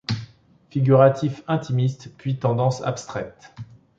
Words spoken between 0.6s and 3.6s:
Figuratif intimiste, puis tendance abstraite.